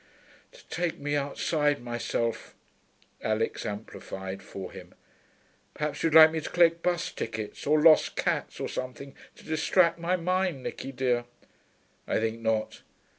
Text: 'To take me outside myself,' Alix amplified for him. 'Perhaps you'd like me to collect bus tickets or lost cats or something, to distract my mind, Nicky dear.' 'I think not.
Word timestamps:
'To 0.51 0.67
take 0.69 0.97
me 0.97 1.15
outside 1.15 1.79
myself,' 1.79 2.55
Alix 3.21 3.67
amplified 3.67 4.41
for 4.41 4.71
him. 4.71 4.95
'Perhaps 5.75 6.01
you'd 6.01 6.15
like 6.15 6.31
me 6.31 6.41
to 6.41 6.49
collect 6.49 6.81
bus 6.81 7.11
tickets 7.11 7.67
or 7.67 7.79
lost 7.79 8.15
cats 8.15 8.59
or 8.59 8.67
something, 8.67 9.15
to 9.35 9.45
distract 9.45 9.99
my 9.99 10.15
mind, 10.15 10.63
Nicky 10.63 10.91
dear.' 10.91 11.25
'I 12.07 12.19
think 12.19 12.39
not. 12.39 12.81